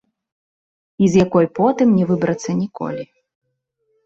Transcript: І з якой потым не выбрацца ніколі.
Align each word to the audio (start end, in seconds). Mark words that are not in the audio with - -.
І 1.03 1.09
з 1.15 1.21
якой 1.25 1.47
потым 1.59 1.93
не 1.99 2.05
выбрацца 2.13 2.57
ніколі. 2.63 3.03